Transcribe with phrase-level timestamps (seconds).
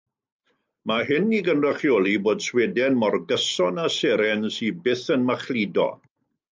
[0.91, 5.91] Mae hyn i gynrychioli bod Sweden mor gyson â seren sydd byth yn machludo.